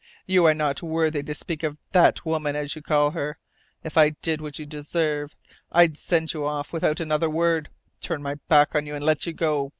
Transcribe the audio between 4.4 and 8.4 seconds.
what you deserve, I'd send you off without another word turn my